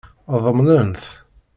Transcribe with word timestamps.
Ḍemnen-t. 0.43 1.03